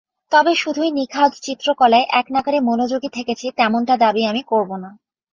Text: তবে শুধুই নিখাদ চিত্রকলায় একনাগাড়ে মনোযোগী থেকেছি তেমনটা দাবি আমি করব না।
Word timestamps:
তবে 0.31 0.51
শুধুই 0.55 0.89
নিখাদ 0.91 1.31
চিত্রকলায় 1.43 2.05
একনাগাড়ে 2.11 2.59
মনোযোগী 2.59 3.09
থেকেছি 3.13 3.45
তেমনটা 3.57 3.95
দাবি 3.97 4.21
আমি 4.25 4.41
করব 4.43 4.69
না। 4.77 4.89